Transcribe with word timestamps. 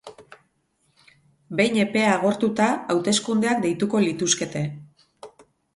Behin 1.59 1.77
epea 1.83 2.07
agortuta, 2.15 2.71
hauteskundeak 2.95 3.65
deituko 3.69 4.05
lituzkete. 4.09 4.69